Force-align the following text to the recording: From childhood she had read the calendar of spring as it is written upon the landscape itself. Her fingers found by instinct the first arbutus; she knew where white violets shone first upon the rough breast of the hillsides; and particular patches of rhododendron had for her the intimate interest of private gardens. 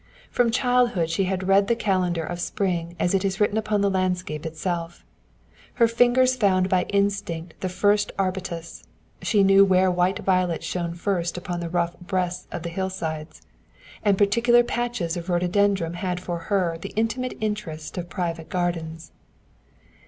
From 0.31 0.49
childhood 0.49 1.11
she 1.11 1.25
had 1.25 1.47
read 1.47 1.67
the 1.67 1.75
calendar 1.75 2.23
of 2.23 2.39
spring 2.41 2.95
as 2.99 3.13
it 3.13 3.23
is 3.23 3.39
written 3.39 3.55
upon 3.55 3.81
the 3.81 3.89
landscape 3.91 4.47
itself. 4.47 5.05
Her 5.75 5.87
fingers 5.87 6.35
found 6.35 6.69
by 6.69 6.85
instinct 6.85 7.53
the 7.61 7.69
first 7.69 8.11
arbutus; 8.17 8.83
she 9.21 9.43
knew 9.43 9.63
where 9.63 9.91
white 9.91 10.17
violets 10.17 10.65
shone 10.65 10.95
first 10.95 11.37
upon 11.37 11.59
the 11.59 11.69
rough 11.69 11.99
breast 11.99 12.47
of 12.51 12.63
the 12.63 12.69
hillsides; 12.69 13.43
and 14.03 14.17
particular 14.17 14.63
patches 14.63 15.15
of 15.17 15.29
rhododendron 15.29 15.93
had 15.93 16.19
for 16.19 16.39
her 16.49 16.79
the 16.81 16.93
intimate 16.95 17.37
interest 17.39 17.95
of 17.95 18.09
private 18.09 18.49
gardens. 18.49 19.11